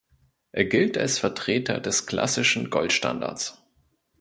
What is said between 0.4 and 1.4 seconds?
Er gilt als